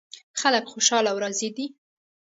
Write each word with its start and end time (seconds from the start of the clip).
خلک 0.41 0.65
خوشحال 0.71 1.05
او 1.11 1.17
راضي 1.23 1.49
دي 1.55 1.65